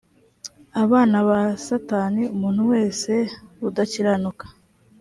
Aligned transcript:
abana 0.83 1.17
ba 1.27 1.39
satani 1.65 2.23
umuntu 2.35 2.61
wese 2.71 3.11
udakiranuka 3.67 4.45